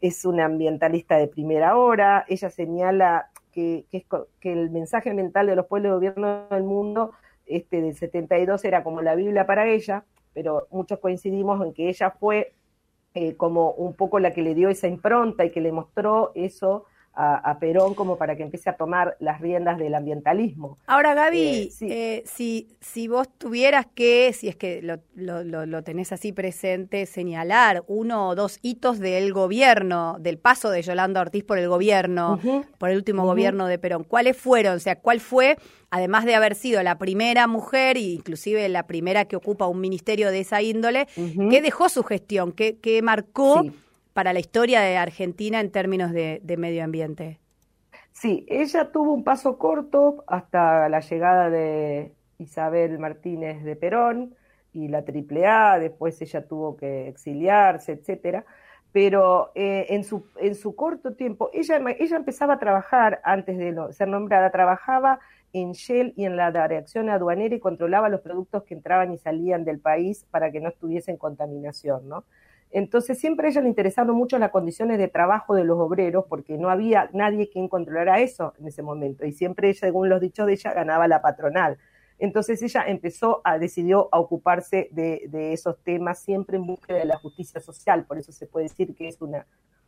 Es 0.01 0.23
una 0.23 0.45
ambientalista 0.45 1.17
de 1.17 1.27
primera 1.27 1.77
hora. 1.77 2.25
Ella 2.27 2.51
señala 2.51 3.31
que, 3.51 3.85
que, 3.89 4.05
que 4.39 4.53
el 4.53 4.69
mensaje 4.69 5.09
ambiental 5.09 5.47
de 5.47 5.55
los 5.55 5.65
pueblos 5.65 5.89
y 5.89 5.93
gobiernos 5.95 6.47
del 6.51 6.63
mundo 6.63 7.11
este 7.47 7.81
del 7.81 7.95
72 7.95 8.63
era 8.65 8.83
como 8.83 9.01
la 9.01 9.15
Biblia 9.15 9.47
para 9.47 9.67
ella, 9.67 10.05
pero 10.33 10.67
muchos 10.71 10.99
coincidimos 10.99 11.65
en 11.65 11.73
que 11.73 11.89
ella 11.89 12.11
fue 12.11 12.53
eh, 13.13 13.35
como 13.35 13.71
un 13.71 13.93
poco 13.93 14.19
la 14.19 14.33
que 14.33 14.41
le 14.41 14.55
dio 14.55 14.69
esa 14.69 14.87
impronta 14.87 15.45
y 15.45 15.51
que 15.51 15.61
le 15.61 15.71
mostró 15.71 16.31
eso 16.35 16.85
a, 17.21 17.59
Perón 17.59 17.95
como 17.95 18.17
para 18.17 18.37
que 18.37 18.43
empiece 18.43 18.69
a 18.69 18.77
tomar 18.77 19.17
las 19.19 19.41
riendas 19.41 19.77
del 19.77 19.93
ambientalismo. 19.93 20.77
Ahora, 20.87 21.13
Gaby, 21.13 21.37
eh, 21.37 21.71
eh, 21.81 22.23
si, 22.25 22.69
si 22.79 23.09
vos 23.09 23.27
tuvieras 23.37 23.87
que, 23.93 24.31
si 24.31 24.47
es 24.47 24.55
que 24.55 24.81
lo, 24.81 24.99
lo, 25.15 25.65
lo, 25.65 25.83
tenés 25.83 26.13
así 26.13 26.31
presente, 26.31 27.05
señalar 27.05 27.83
uno 27.87 28.29
o 28.29 28.35
dos 28.35 28.59
hitos 28.61 28.99
del 28.99 29.33
gobierno, 29.33 30.15
del 30.19 30.37
paso 30.37 30.69
de 30.69 30.81
Yolanda 30.81 31.19
Ortiz 31.19 31.43
por 31.43 31.57
el 31.57 31.67
gobierno, 31.67 32.39
por 32.77 32.89
el 32.89 32.95
último 32.95 33.25
gobierno 33.25 33.67
de 33.67 33.77
Perón, 33.77 34.05
¿cuáles 34.05 34.37
fueron? 34.37 34.77
O 34.77 34.79
sea, 34.79 34.95
¿cuál 34.95 35.19
fue, 35.19 35.57
además 35.89 36.23
de 36.23 36.35
haber 36.35 36.55
sido 36.55 36.81
la 36.83 36.97
primera 36.97 37.47
mujer 37.47 37.97
e 37.97 38.01
inclusive 38.01 38.69
la 38.69 38.87
primera 38.87 39.25
que 39.25 39.35
ocupa 39.35 39.67
un 39.67 39.81
ministerio 39.81 40.31
de 40.31 40.39
esa 40.39 40.61
índole, 40.61 41.07
qué 41.49 41.61
dejó 41.61 41.89
su 41.89 42.03
gestión, 42.03 42.53
qué, 42.53 42.77
qué 42.77 43.01
marcó? 43.01 43.65
Para 44.19 44.33
la 44.33 44.41
historia 44.41 44.81
de 44.81 44.97
Argentina 44.97 45.61
en 45.61 45.71
términos 45.71 46.11
de, 46.11 46.41
medio 46.57 46.83
ambiente. 46.83 47.39
Sí, 48.11 48.45
ella 48.49 48.91
tuvo 48.91 49.13
un 49.13 49.23
paso 49.23 49.57
corto 49.57 50.25
hasta 50.27 50.89
la 50.89 50.99
llegada 50.99 51.49
de 51.49 52.11
Isabel 52.37 52.99
Martínez 52.99 53.63
de 53.63 53.77
Perón 53.77 54.35
y 54.73 54.89
la 54.89 55.05
AAA, 55.07 55.79
después 55.79 56.21
ella 56.21 56.45
tuvo 56.45 56.75
que 56.75 57.07
exiliarse, 57.07 57.93
etcétera. 57.93 58.43
Pero 58.91 59.53
eh, 59.55 59.85
en, 59.87 60.03
su, 60.03 60.25
en 60.35 60.55
su 60.55 60.75
corto 60.75 61.13
tiempo, 61.13 61.49
ella, 61.53 61.79
ella 61.97 62.17
empezaba 62.17 62.55
a 62.55 62.59
trabajar 62.59 63.21
antes 63.23 63.57
de 63.57 63.73
ser 63.91 64.09
nombrada, 64.09 64.51
trabajaba 64.51 65.21
en 65.53 65.71
Shell 65.71 66.11
y 66.17 66.25
en 66.25 66.35
la 66.35 66.51
reacción 66.51 67.09
aduanera 67.09 67.55
y 67.55 67.61
controlaba 67.61 68.09
los 68.09 68.19
productos 68.19 68.63
que 68.63 68.73
entraban 68.73 69.13
y 69.13 69.17
salían 69.17 69.63
del 69.63 69.79
país 69.79 70.25
para 70.29 70.51
que 70.51 70.59
no 70.59 70.67
estuviesen 70.67 71.15
contaminación, 71.15 72.09
¿no? 72.09 72.25
Entonces 72.71 73.19
siempre 73.19 73.49
ella 73.49 73.61
le 73.61 73.69
interesaron 73.69 74.15
mucho 74.15 74.37
las 74.37 74.51
condiciones 74.51 74.97
de 74.99 75.07
trabajo 75.07 75.55
de 75.55 75.63
los 75.63 75.79
obreros 75.79 76.25
porque 76.29 76.57
no 76.57 76.69
había 76.69 77.09
nadie 77.13 77.49
quien 77.49 77.67
controlara 77.67 78.19
eso 78.19 78.53
en 78.59 78.67
ese 78.67 78.83
momento 78.83 79.25
y 79.25 79.31
siempre 79.31 79.69
ella, 79.69 79.79
según 79.79 80.09
los 80.09 80.21
dichos 80.21 80.45
de 80.45 80.53
ella, 80.53 80.73
ganaba 80.73 81.07
la 81.07 81.21
patronal. 81.21 81.77
Entonces 82.19 82.61
ella 82.61 82.83
empezó 82.85 83.41
a, 83.43 83.57
decidió 83.57 84.09
a 84.11 84.19
ocuparse 84.19 84.89
de, 84.91 85.53
esos 85.53 85.77
temas 85.83 86.19
siempre 86.19 86.57
en 86.57 86.67
búsqueda 86.67 86.99
de 86.99 87.05
la 87.05 87.17
justicia 87.17 87.61
social, 87.61 88.05
por 88.05 88.17
eso 88.17 88.31
se 88.31 88.45
puede 88.45 88.65
decir 88.65 88.93
que 88.93 89.07
es 89.07 89.21
una, 89.21 89.47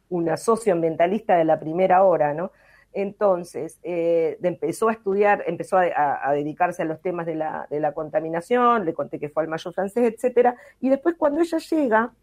una 0.10 0.38
socioambientalista 0.38 1.36
de 1.36 1.46
la 1.46 1.60
primera 1.60 2.04
hora, 2.04 2.34
¿no? 2.34 2.52
Entonces, 2.94 3.80
eh, 3.84 4.38
empezó 4.44 4.90
a 4.90 4.94
estudiar, 4.94 5.44
empezó 5.48 5.78
a, 5.78 6.32
dedicarse 6.34 6.82
a 6.82 6.86
los 6.86 7.02
temas 7.02 7.26
de 7.26 7.36
la, 7.36 7.92
contaminación, 7.94 8.86
le 8.86 8.94
conté 8.94 9.20
que 9.20 9.30
fue 9.30 9.44
al 9.44 9.50
mayor 9.50 9.74
francés, 9.74 10.14
etcétera, 10.14 10.56
y 10.80 10.90
después 10.90 11.16
cuando 11.18 11.42
ella 11.42 11.58
llega, 11.58 12.14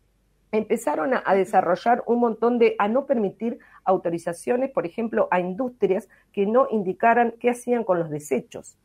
empezaron 0.52 1.14
a, 1.14 1.23
a, 1.25 1.35
desarrollar 1.35 2.02
un 2.07 2.21
montón 2.21 2.59
de, 2.59 2.75
a 2.78 2.88
no 2.88 3.07
permitir 3.07 3.59
autorizaciones, 3.85 4.71
por 4.71 4.87
ejemplo, 4.87 5.28
a 5.31 5.40
industrias 5.40 6.09
que 6.33 6.47
no 6.47 6.69
indicaran 6.71 7.35
qué 7.40 7.50
hacían 7.50 7.85
con 7.85 7.99
los 7.99 8.11
desechos 8.11 8.76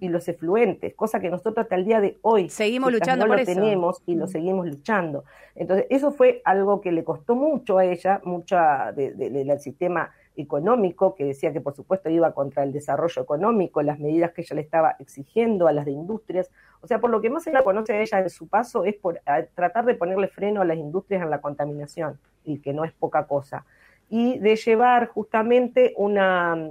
y 0.00 0.08
los 0.08 0.26
efluentes, 0.26 0.94
cosa 0.94 1.20
que 1.20 1.30
nosotros 1.30 1.64
hasta 1.64 1.76
el 1.76 1.84
día 1.84 2.00
de 2.00 2.18
hoy 2.22 2.48
seguimos 2.48 2.92
luchando 2.92 3.24
no 3.24 3.30
por 3.30 3.36
lo 3.36 3.42
eso. 3.42 3.54
tenemos 3.54 4.02
y 4.04 4.16
lo 4.16 4.26
seguimos 4.26 4.66
luchando. 4.66 5.24
Entonces, 5.54 5.86
eso 5.90 6.10
fue 6.10 6.42
algo 6.44 6.80
que 6.80 6.90
le 6.90 7.04
costó 7.04 7.36
mucho 7.36 7.78
a 7.78 7.84
ella, 7.84 8.20
mucha 8.24 8.92
del 8.92 9.16
de, 9.16 9.30
de, 9.30 9.58
sistema 9.60 10.10
económico, 10.36 11.14
que 11.14 11.24
decía 11.24 11.52
que 11.52 11.60
por 11.60 11.74
supuesto 11.74 12.08
iba 12.08 12.32
contra 12.32 12.62
el 12.62 12.72
desarrollo 12.72 13.22
económico, 13.22 13.82
las 13.82 13.98
medidas 13.98 14.32
que 14.32 14.42
ella 14.42 14.56
le 14.56 14.62
estaba 14.62 14.96
exigiendo 14.98 15.66
a 15.66 15.72
las 15.72 15.84
de 15.84 15.92
industrias. 15.92 16.50
O 16.80 16.86
sea, 16.86 17.00
por 17.00 17.10
lo 17.10 17.20
que 17.20 17.30
más 17.30 17.44
se 17.44 17.52
la 17.52 17.64
conoce 17.64 17.94
a 17.94 18.00
ella 18.00 18.20
en 18.20 18.30
su 18.30 18.48
paso 18.48 18.84
es 18.84 18.94
por 18.94 19.20
tratar 19.54 19.84
de 19.84 19.94
ponerle 19.94 20.28
freno 20.28 20.62
a 20.62 20.64
las 20.64 20.76
industrias 20.76 21.22
en 21.22 21.30
la 21.30 21.40
contaminación, 21.40 22.18
y 22.44 22.60
que 22.60 22.72
no 22.72 22.84
es 22.84 22.92
poca 22.92 23.26
cosa. 23.26 23.64
Y 24.08 24.38
de 24.38 24.56
llevar 24.56 25.08
justamente 25.08 25.94
una 25.96 26.70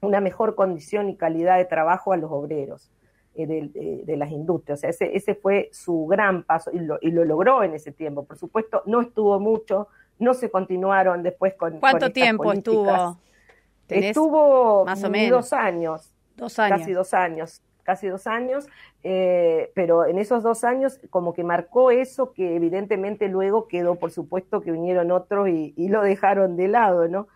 una 0.00 0.20
mejor 0.20 0.54
condición 0.54 1.08
y 1.08 1.16
calidad 1.16 1.58
de 1.58 1.64
trabajo 1.64 2.12
a 2.12 2.16
los 2.16 2.30
obreros 2.30 2.90
eh, 3.34 3.46
de, 3.46 3.68
de, 3.68 4.02
de, 4.04 4.16
las 4.16 4.30
industrias. 4.30 4.78
O 4.78 4.80
sea, 4.80 4.90
ese, 4.90 5.16
ese 5.16 5.34
fue 5.34 5.68
su 5.72 6.06
gran 6.06 6.42
paso 6.42 6.70
y 6.72 6.78
lo, 6.78 6.98
y 7.00 7.10
lo, 7.10 7.24
logró 7.24 7.62
en 7.62 7.74
ese 7.74 7.92
tiempo. 7.92 8.24
Por 8.24 8.38
supuesto, 8.38 8.82
no 8.86 9.00
estuvo 9.00 9.38
mucho, 9.40 9.88
no 10.18 10.34
se 10.34 10.50
continuaron 10.50 11.22
después 11.22 11.54
con. 11.54 11.78
¿Cuánto 11.78 12.06
con 12.06 12.12
tiempo 12.12 12.44
políticas. 12.44 13.16
estuvo? 13.88 13.98
Estuvo 14.08 14.84
más 14.84 15.04
o 15.04 15.10
menos 15.10 15.50
dos 15.50 15.52
años. 15.52 16.12
Dos 16.36 16.58
años. 16.58 16.78
Casi 16.78 16.92
dos 16.92 17.14
años. 17.14 17.62
Casi 17.82 18.08
dos 18.08 18.26
años, 18.26 18.66
eh, 19.04 19.70
pero 19.76 20.06
en 20.06 20.18
esos 20.18 20.42
dos 20.42 20.64
años 20.64 20.98
como 21.08 21.34
que 21.34 21.44
marcó 21.44 21.92
eso 21.92 22.32
que 22.32 22.56
evidentemente 22.56 23.28
luego 23.28 23.68
quedó, 23.68 23.94
por 23.94 24.10
supuesto, 24.10 24.60
que 24.60 24.72
vinieron 24.72 25.12
otros 25.12 25.48
y, 25.48 25.72
y 25.76 25.88
lo 25.88 26.02
dejaron 26.02 26.56
de 26.56 26.66
lado, 26.66 27.06
¿no? 27.06 27.28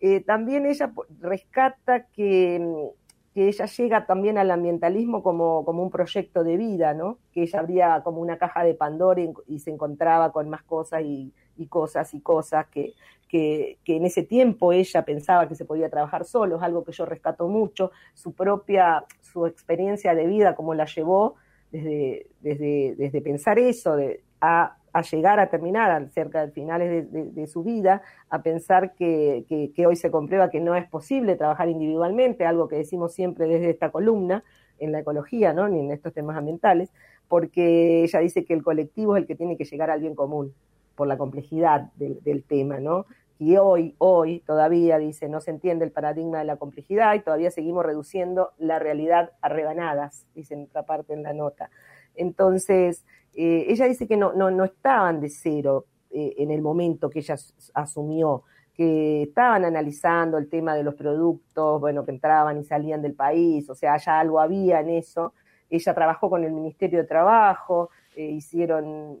Eh, 0.00 0.20
también 0.20 0.66
ella 0.66 0.92
rescata 1.20 2.08
que, 2.08 2.90
que, 3.32 3.48
ella 3.48 3.64
llega 3.64 4.04
también 4.04 4.36
al 4.36 4.50
ambientalismo 4.50 5.22
como, 5.22 5.64
como, 5.64 5.82
un 5.82 5.88
proyecto 5.88 6.44
de 6.44 6.58
vida, 6.58 6.92
¿no? 6.92 7.16
Que 7.32 7.44
ella 7.44 7.60
abría 7.60 8.02
como 8.04 8.20
una 8.20 8.36
caja 8.36 8.64
de 8.64 8.74
Pandora 8.74 9.22
y, 9.22 9.32
y 9.46 9.60
se 9.60 9.70
encontraba 9.70 10.30
con 10.30 10.50
más 10.50 10.62
cosas 10.62 11.00
y, 11.04 11.32
y 11.56 11.66
cosas 11.66 12.12
y 12.14 12.20
cosas 12.20 12.66
que, 12.68 12.94
que, 13.28 13.78
que, 13.84 13.96
en 13.96 14.04
ese 14.04 14.22
tiempo 14.22 14.72
ella 14.72 15.04
pensaba 15.04 15.48
que 15.48 15.54
se 15.54 15.64
podía 15.64 15.90
trabajar 15.90 16.24
solo, 16.24 16.56
es 16.56 16.62
algo 16.62 16.84
que 16.84 16.92
yo 16.92 17.06
rescato 17.06 17.48
mucho, 17.48 17.90
su 18.14 18.32
propia, 18.32 19.04
su 19.20 19.46
experiencia 19.46 20.14
de 20.14 20.26
vida, 20.26 20.54
como 20.54 20.74
la 20.74 20.86
llevó 20.86 21.34
desde, 21.70 22.26
desde, 22.40 22.94
desde 22.96 23.20
pensar 23.20 23.58
eso, 23.58 23.96
de, 23.96 24.22
a 24.40 24.76
a 24.96 25.02
llegar 25.02 25.38
a 25.40 25.50
terminar 25.50 26.08
cerca 26.08 26.46
de 26.46 26.52
finales 26.52 26.88
de, 26.88 27.02
de, 27.02 27.30
de 27.30 27.46
su 27.46 27.62
vida, 27.62 28.00
a 28.30 28.40
pensar 28.40 28.94
que, 28.94 29.44
que, 29.46 29.70
que, 29.74 29.86
hoy 29.86 29.94
se 29.94 30.10
comprueba 30.10 30.48
que 30.48 30.58
no 30.58 30.74
es 30.74 30.88
posible 30.88 31.36
trabajar 31.36 31.68
individualmente, 31.68 32.46
algo 32.46 32.66
que 32.66 32.76
decimos 32.76 33.12
siempre 33.12 33.46
desde 33.46 33.68
esta 33.68 33.90
columna 33.90 34.42
en 34.78 34.92
la 34.92 35.00
ecología, 35.00 35.52
¿no? 35.52 35.68
ni 35.68 35.80
en 35.80 35.90
estos 35.90 36.14
temas 36.14 36.38
ambientales, 36.38 36.90
porque 37.28 38.04
ella 38.04 38.20
dice 38.20 38.46
que 38.46 38.54
el 38.54 38.62
colectivo 38.62 39.16
es 39.16 39.20
el 39.20 39.26
que 39.26 39.34
tiene 39.34 39.58
que 39.58 39.64
llegar 39.64 39.90
al 39.90 40.00
bien 40.00 40.14
común, 40.14 40.54
por 40.96 41.06
la 41.06 41.16
complejidad 41.16 41.92
del, 41.94 42.22
del 42.24 42.42
tema, 42.42 42.80
¿no? 42.80 43.06
Y 43.38 43.58
hoy, 43.58 43.94
hoy 43.98 44.40
todavía, 44.46 44.98
dice, 44.98 45.28
no 45.28 45.40
se 45.40 45.50
entiende 45.50 45.84
el 45.84 45.92
paradigma 45.92 46.38
de 46.38 46.44
la 46.46 46.56
complejidad 46.56 47.14
y 47.14 47.20
todavía 47.20 47.50
seguimos 47.50 47.84
reduciendo 47.84 48.52
la 48.58 48.78
realidad 48.78 49.32
a 49.42 49.50
rebanadas, 49.50 50.26
dice 50.34 50.54
en 50.54 50.64
otra 50.64 50.84
parte 50.84 51.12
en 51.12 51.22
la 51.22 51.34
nota. 51.34 51.70
Entonces, 52.14 53.04
eh, 53.34 53.66
ella 53.68 53.86
dice 53.86 54.06
que 54.06 54.16
no, 54.16 54.32
no, 54.32 54.50
no 54.50 54.64
estaban 54.64 55.20
de 55.20 55.28
cero 55.28 55.84
eh, 56.10 56.34
en 56.38 56.50
el 56.50 56.62
momento 56.62 57.10
que 57.10 57.18
ella 57.18 57.36
asumió, 57.74 58.44
que 58.72 59.24
estaban 59.24 59.66
analizando 59.66 60.38
el 60.38 60.48
tema 60.48 60.74
de 60.74 60.82
los 60.82 60.94
productos, 60.94 61.78
bueno, 61.78 62.06
que 62.06 62.12
entraban 62.12 62.58
y 62.58 62.64
salían 62.64 63.02
del 63.02 63.14
país, 63.14 63.68
o 63.68 63.74
sea, 63.74 63.98
ya 63.98 64.18
algo 64.18 64.40
había 64.40 64.80
en 64.80 64.90
eso. 64.90 65.34
Ella 65.68 65.94
trabajó 65.94 66.30
con 66.30 66.42
el 66.44 66.52
Ministerio 66.52 67.00
de 67.00 67.06
Trabajo, 67.06 67.90
eh, 68.14 68.24
hicieron 68.24 69.20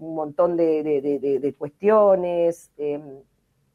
un 0.00 0.14
montón 0.14 0.56
de, 0.56 0.82
de, 0.82 1.00
de, 1.00 1.38
de 1.38 1.54
cuestiones. 1.54 2.70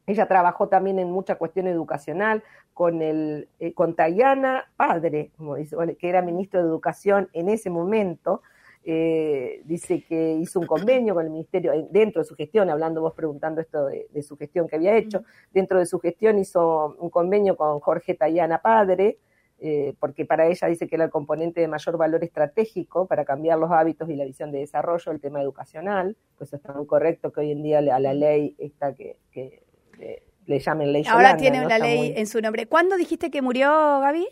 ella 0.08 0.28
trabajó 0.28 0.68
también 0.68 1.00
en 1.00 1.12
mucha 1.12 1.36
cuestión 1.36 1.68
educacional 1.68 2.44
con 2.74 3.02
el 3.02 3.48
con 3.74 3.96
Tayana 3.96 4.66
Padre, 4.76 5.32
como 5.38 5.56
dice, 5.56 5.78
que 5.98 6.10
era 6.10 6.22
ministro 6.22 6.62
de 6.62 6.68
Educación 6.68 7.30
en 7.32 7.48
ese 7.50 7.70
momento, 7.70 8.42
eh, 8.88 9.62
dice 9.64 10.04
que 10.04 10.34
hizo 10.34 10.60
un 10.60 10.68
convenio 10.68 11.16
con 11.16 11.26
el 11.26 11.32
ministerio, 11.32 11.72
dentro 11.90 12.22
de 12.22 12.28
su 12.28 12.36
gestión, 12.36 12.70
hablando 12.70 13.02
vos 13.02 13.14
preguntando 13.14 13.62
esto 13.62 13.86
de, 13.86 14.08
de, 14.12 14.22
su 14.22 14.38
gestión 14.38 14.68
que 14.68 14.76
había 14.76 14.96
hecho, 14.96 15.24
dentro 15.52 15.80
de 15.80 15.88
su 15.88 16.00
gestión 16.00 16.38
hizo 16.38 16.96
un 17.00 17.10
convenio 17.10 17.58
con 17.58 17.80
Jorge 17.80 18.14
Tayana 18.14 18.60
Padre, 18.60 19.18
eh, 19.60 19.94
porque 20.00 20.26
para 20.26 20.48
ella 20.48 20.68
dice 20.68 20.88
que 20.88 20.96
era 20.96 21.06
el 21.06 21.10
componente 21.10 21.62
de 21.62 21.68
mayor 21.68 21.98
valor 21.98 22.24
estratégico 22.24 23.08
para 23.08 23.24
cambiar 23.26 23.58
los 23.58 23.72
hábitos 23.72 24.10
y 24.10 24.16
la 24.16 24.26
visión 24.26 24.52
de 24.52 24.60
desarrollo, 24.60 25.12
el 25.12 25.22
tema 25.22 25.42
educacional, 25.42 26.18
pues 26.38 26.54
está 26.54 26.74
muy 26.74 26.86
correcto 26.86 27.32
que 27.32 27.40
hoy 27.42 27.52
en 27.52 27.64
día 27.64 27.80
a 27.80 28.00
la 28.00 28.14
ley 28.14 28.56
está 28.58 28.94
que, 28.94 29.18
que 29.32 29.64
le, 29.98 30.24
le, 30.46 30.60
llamen 30.60 30.92
ley 30.92 31.04
Ahora 31.08 31.30
Yolanda, 31.30 31.38
tiene 31.38 31.58
¿no? 31.60 31.64
Está 31.64 31.80
ley 31.80 31.98
muy... 31.98 32.14
en 32.20 32.28
su 32.28 32.42
nombre. 32.42 32.66
¿Cuándo 32.68 32.98
dijiste 32.98 33.32
que 33.32 33.42
murió 33.42 33.70
Gaby? 34.02 34.28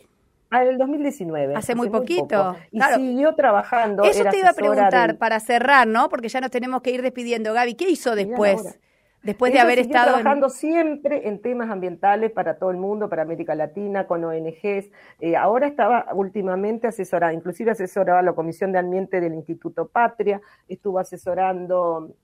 Ah, 0.50 0.62
el 0.62 0.78
2019. 0.78 1.56
Hace 1.56 1.74
muy 1.74 1.90
poquito. 1.90 2.54
Y 2.70 2.78
claro. 2.78 2.96
siguió 2.96 3.34
trabajando. 3.34 4.04
Eso 4.04 4.24
te 4.30 4.38
iba 4.38 4.50
a 4.50 4.52
preguntar 4.52 5.08
del- 5.08 5.16
para 5.18 5.40
cerrar, 5.40 5.88
¿no? 5.88 6.08
Porque 6.08 6.28
ya 6.28 6.40
nos 6.40 6.50
tenemos 6.50 6.80
que 6.82 6.92
ir 6.92 7.02
despidiendo. 7.02 7.52
Gaby, 7.52 7.74
¿qué 7.74 7.88
hizo 7.90 8.14
después? 8.14 8.78
Después 9.24 9.52
de 9.52 9.58
Ella 9.58 9.64
haber 9.64 9.78
estado 9.78 10.08
en... 10.08 10.22
trabajando 10.22 10.50
siempre 10.50 11.26
en 11.26 11.40
temas 11.40 11.70
ambientales 11.70 12.30
para 12.30 12.58
todo 12.58 12.70
el 12.70 12.76
mundo, 12.76 13.08
para 13.08 13.22
América 13.22 13.54
Latina, 13.54 14.06
con 14.06 14.22
ONGs. 14.22 14.90
Eh, 15.20 15.34
ahora 15.36 15.66
estaba 15.66 16.06
últimamente 16.12 16.86
asesorada, 16.86 17.32
inclusive 17.32 17.70
asesoraba 17.70 18.20
la 18.20 18.34
Comisión 18.34 18.70
de 18.72 18.78
Ambiente 18.78 19.22
del 19.22 19.32
Instituto 19.32 19.88
Patria, 19.88 20.42
estuvo 20.68 20.98
asesorando 20.98 22.14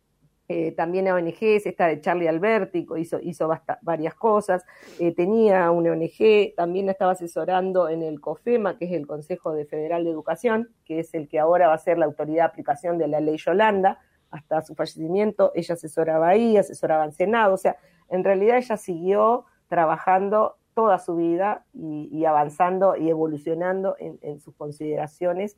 eh, 0.53 0.73
también 0.73 1.09
a 1.09 1.15
ONGs, 1.15 1.65
esta 1.65 1.87
de 1.87 2.01
Charlie 2.03 2.29
Alberti, 2.29 2.87
hizo, 2.99 3.19
hizo 3.23 3.49
basta, 3.49 3.79
varias 3.83 4.15
cosas, 4.15 4.65
eh, 4.99 5.15
tenía 5.15 5.71
una 5.71 5.93
ONG, 5.93 6.55
también 6.55 6.89
estaba 6.91 7.13
asesorando 7.13 7.89
en 7.89 8.03
el 8.03 8.21
COFEMA, 8.21 8.77
que 8.77 8.87
es 8.87 8.93
el 8.93 9.07
Consejo 9.07 9.53
de 9.53 9.65
Federal 9.65 10.05
de 10.05 10.11
Educación, 10.11 10.69
que 10.85 10.99
es 10.99 11.15
el 11.15 11.29
que 11.29 11.39
ahora 11.39 11.69
va 11.69 11.75
a 11.75 11.79
ser 11.79 11.99
la 11.99 12.07
autoridad 12.07 12.43
de 12.43 12.49
aplicación 12.51 12.99
de 12.99 13.07
la 13.07 13.21
ley 13.21 13.37
Yolanda, 13.39 14.01
hasta 14.31 14.63
su 14.63 14.75
fallecimiento, 14.75 15.53
ella 15.55 15.75
asesoraba 15.75 16.29
ahí, 16.29 16.57
asesoraba 16.57 17.05
en 17.05 17.13
Senado, 17.13 17.55
o 17.55 17.59
sea, 17.59 17.77
en 18.09 18.25
realidad 18.25 18.59
ella 18.59 18.77
siguió 18.77 19.45
trabajando 19.69 20.57
toda 20.75 20.99
su 20.99 21.17
vida 21.17 21.65
y, 21.73 22.25
avanzando 22.25 22.97
y 22.97 23.11
evolucionando 23.11 23.97
en, 23.99 24.19
en 24.23 24.41
sus 24.41 24.55
consideraciones 24.55 25.57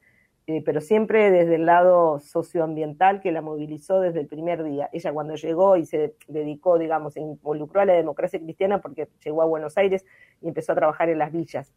eh, 0.48 0.60
pero 0.64 0.80
siempre 0.80 1.30
desde 1.30 1.54
el 1.54 1.66
lado 1.66 2.18
socioambiental 2.18 3.20
que 3.20 3.30
la 3.30 3.42
movilizó 3.42 4.00
desde 4.00 4.20
el 4.20 4.26
primer 4.26 4.64
día. 4.64 4.90
Ella 4.92 5.12
cuando 5.12 5.36
llegó 5.36 5.76
y 5.76 5.86
se 5.86 6.16
dedicó, 6.26 6.78
digamos, 6.78 7.14
se 7.14 7.20
involucró 7.20 7.80
a 7.80 7.84
la 7.84 7.92
democracia 7.92 8.40
cristiana 8.40 8.80
porque 8.80 9.08
llegó 9.24 9.42
a 9.42 9.46
Buenos 9.46 9.78
Aires 9.78 10.04
y 10.40 10.48
empezó 10.48 10.72
a 10.72 10.74
trabajar 10.74 11.08
en 11.10 11.18
las 11.18 11.30
villas. 11.30 11.72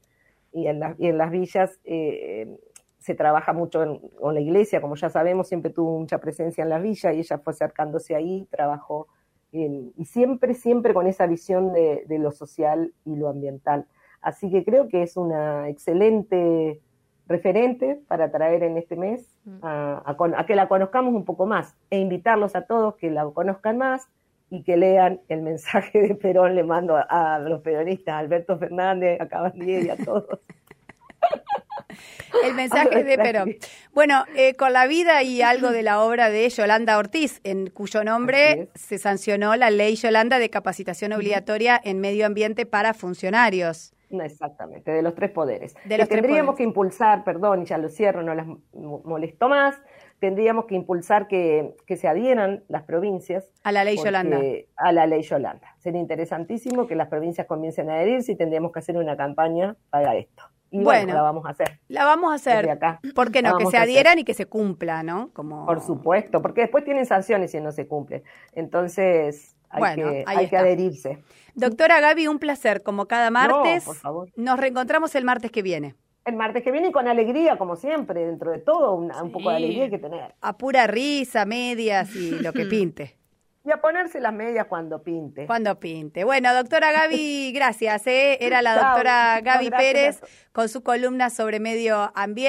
Y 0.52 0.68
en, 0.68 0.80
la, 0.80 0.96
y 0.98 1.08
en 1.08 1.18
las 1.20 1.30
villas 1.30 1.80
eh, 1.84 2.58
se 3.06 3.14
trabaja 3.14 3.54
mucho 3.54 3.84
en, 3.84 4.00
con 4.20 4.34
la 4.34 4.42
iglesia, 4.42 4.82
como 4.82 4.96
ya 4.96 5.10
sabemos, 5.10 5.48
siempre 5.48 5.72
tuvo 5.72 6.00
mucha 6.00 6.18
presencia 6.18 6.64
en 6.64 6.70
las 6.70 6.82
villas 6.82 7.14
y 7.14 7.20
ella 7.20 7.38
fue 7.38 7.54
acercándose 7.54 8.16
ahí, 8.16 8.48
trabajó 8.50 9.08
en, 9.52 9.94
y 9.96 10.06
siempre, 10.06 10.56
siempre 10.56 10.92
con 10.96 11.06
esa 11.06 11.28
visión 11.28 11.72
de, 11.72 12.04
de 12.08 12.18
lo 12.18 12.32
social 12.32 12.96
y 13.06 13.16
lo 13.16 13.30
ambiental. 13.30 13.86
Así 14.22 14.50
que 14.50 14.66
creo 14.66 14.88
que 14.88 15.04
es 15.04 15.18
una 15.18 15.70
excelente 15.70 16.82
referente 17.28 18.02
para 18.08 18.32
traer 18.32 18.64
en 18.64 18.76
este 18.76 18.96
mes 18.96 19.38
a, 19.62 20.02
a, 20.04 20.40
a, 20.40 20.46
que 20.48 20.56
la 20.56 20.68
conozcamos 20.68 21.14
un 21.14 21.26
poco 21.26 21.46
más 21.46 21.76
e 21.92 22.00
invitarlos 22.00 22.56
a 22.56 22.64
todos 22.64 22.96
que 22.96 23.12
la 23.12 23.24
conozcan 23.26 23.78
más 23.78 24.08
y 24.50 24.64
que 24.64 24.78
lean 24.78 25.22
el 25.28 25.44
mensaje 25.44 26.02
de 26.02 26.16
Perón. 26.16 26.56
Le 26.56 26.64
mando 26.64 26.98
a, 26.98 27.36
a 27.36 27.38
los 27.38 27.62
peronistas, 27.62 28.16
a 28.16 28.18
Alberto 28.18 28.58
Fernández, 28.58 29.22
a 29.22 29.28
Cabandier 29.28 29.84
y 29.86 29.90
a 29.92 29.98
todos. 29.98 30.40
El 32.44 32.54
mensaje 32.56 33.04
de 33.04 33.18
Perón. 33.18 33.56
Bueno, 33.94 34.26
eh, 34.36 34.56
con 34.56 34.74
la 34.74 34.88
vida 34.88 35.24
y 35.24 35.42
algo 35.42 35.72
de 35.72 35.82
la 35.82 36.02
obra 36.02 36.30
de 36.30 36.50
Yolanda 36.50 36.98
Ortiz, 36.98 37.40
en 37.46 37.68
cuyo 37.68 38.04
nombre 38.04 38.68
se 38.76 38.98
sancionó 38.98 39.56
la 39.56 39.70
ley 39.70 39.96
Yolanda 39.96 40.38
de 40.38 40.50
capacitación 40.50 41.14
obligatoria 41.14 41.80
en 41.82 42.02
medio 42.02 42.26
ambiente 42.26 42.66
para 42.66 42.94
funcionarios. 42.94 43.94
No, 44.10 44.24
exactamente, 44.24 44.92
de 44.92 45.02
los 45.02 45.16
tres 45.16 45.32
poderes. 45.32 45.76
De 45.86 45.98
los 45.98 46.08
que 46.08 46.16
tendríamos 46.16 46.56
que 46.56 46.64
impulsar, 46.64 47.24
perdón, 47.24 47.64
y 47.64 47.66
ya 47.66 47.78
lo 47.78 47.90
cierro, 47.90 48.22
no 48.22 48.36
las 48.36 48.46
molesto 48.74 49.50
más, 49.50 49.82
tendríamos 50.20 50.66
que 50.66 50.76
impulsar 50.76 51.28
que, 51.28 51.76
que 51.86 51.98
se 51.98 52.08
adhieran 52.08 52.64
las 52.68 52.84
provincias. 52.84 53.50
A 53.64 53.72
la 53.72 53.84
ley 53.84 53.98
Yolanda. 53.98 54.40
A 54.78 54.92
la 54.92 55.08
ley 55.08 55.22
Yolanda. 55.22 55.76
Sería 55.78 56.00
interesantísimo 56.00 56.88
que 56.88 56.96
las 56.96 57.08
provincias 57.08 57.48
comiencen 57.48 57.90
a 57.90 57.96
adherirse 57.96 58.34
y 58.34 58.36
tendríamos 58.36 58.72
que 58.72 58.80
hacer 58.80 58.98
una 58.98 59.18
campaña 59.18 59.76
para 59.90 60.16
esto. 60.16 60.44
Y 60.72 60.84
bueno, 60.84 61.14
la 61.14 61.22
vamos 61.22 61.46
a 61.46 61.50
hacer. 61.50 61.80
La 61.88 62.06
vamos 62.06 62.32
a 62.32 62.36
hacer. 62.36 62.70
Acá. 62.70 63.00
¿Por 63.14 63.32
qué 63.32 63.42
no? 63.42 63.58
Que 63.58 63.66
se 63.68 63.78
adhieran 63.78 64.20
y 64.20 64.24
que 64.24 64.34
se 64.34 64.46
cumpla, 64.46 65.04
¿no? 65.04 65.30
Como... 65.34 65.66
Por 65.66 65.82
supuesto, 65.82 66.42
porque 66.42 66.62
después 66.62 66.84
tienen 66.84 67.06
sanciones 67.06 67.52
si 67.52 67.60
no 67.60 67.72
se 67.72 67.88
cumple. 67.88 68.24
Entonces, 68.54 69.56
hay, 69.70 69.96
que, 69.96 70.24
hay 70.26 70.50
que 70.50 70.58
adherirse. 70.58 71.24
Doctora 71.54 72.00
Gaby, 72.02 72.28
un 72.28 72.40
placer, 72.40 72.84
como 72.84 73.08
cada 73.08 73.32
martes. 73.32 73.86
por 73.86 73.96
favor. 73.96 74.30
Nos 74.36 74.60
reencontramos 74.60 75.16
el 75.16 75.24
martes 75.24 75.52
que 75.52 75.62
viene. 75.62 75.96
El 76.26 76.36
martes 76.36 76.64
que 76.64 76.72
viene 76.72 76.92
con 76.92 77.08
alegría, 77.08 77.58
como 77.58 77.76
siempre, 77.76 78.26
dentro 78.26 78.52
de 78.52 78.58
todo, 78.58 78.96
un 78.96 79.32
poco 79.32 79.50
de 79.52 79.58
alegría 79.58 79.84
hay 79.84 79.90
que 79.92 80.00
tener. 80.00 80.34
A 80.42 80.58
pura 80.58 80.88
risa, 80.88 81.46
medias 81.46 82.16
y 82.16 82.32
lo 82.32 82.52
que 82.52 82.66
pinte. 82.66 83.16
Y 83.66 83.72
a 83.72 83.82
ponerse 83.82 84.20
las 84.20 84.32
medias 84.32 84.68
cuando 84.68 85.02
pinte. 85.02 85.48
Cuando 85.48 85.80
pinte. 85.80 86.24
Bueno, 86.24 86.54
doctora 86.54 86.92
Gaby, 86.92 87.52
gracias. 87.52 88.06
¿eh? 88.06 88.38
Era 88.40 88.62
la 88.62 88.76
doctora 88.82 89.42
Gaby 89.42 89.72
Pérez 89.72 90.22
con 90.52 90.70
su 90.70 90.84
columna 90.84 91.32
sobre 91.32 91.60
medio 91.60 92.12
ambiente. 92.14 92.46